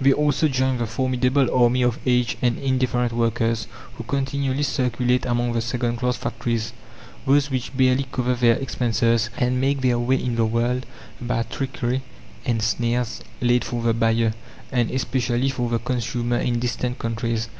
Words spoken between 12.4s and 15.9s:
and snares laid for the buyer, and especially for the